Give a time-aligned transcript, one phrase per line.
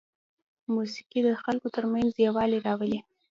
[0.73, 2.99] موسیقي د خلکو ترمنځ یووالی راولي.